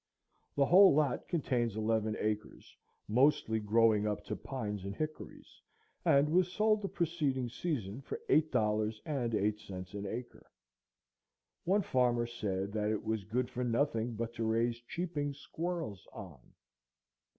[0.55, 2.75] The whole lot contains eleven acres,
[3.07, 5.61] mostly growing up to pines and hickories,
[6.03, 10.49] and was sold the preceding season for eight dollars and eight cents an acre.
[11.65, 16.39] One farmer said that it was "good for nothing but to raise cheeping squirrels on."